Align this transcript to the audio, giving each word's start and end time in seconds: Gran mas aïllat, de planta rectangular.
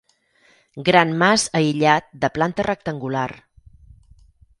Gran 0.87 1.11
mas 1.23 1.43
aïllat, 1.59 2.07
de 2.23 2.31
planta 2.39 2.65
rectangular. 2.69 3.27